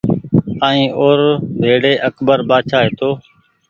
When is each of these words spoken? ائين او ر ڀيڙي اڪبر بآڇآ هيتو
ائين 0.67 0.85
او 0.97 1.05
ر 1.17 1.19
ڀيڙي 1.61 1.93
اڪبر 2.07 2.37
بآڇآ 2.49 2.77
هيتو 2.85 3.09